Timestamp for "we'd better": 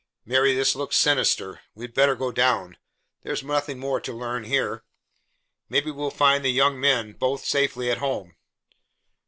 1.75-2.15